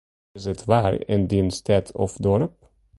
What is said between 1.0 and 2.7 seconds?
yn dyn stêd of doarp?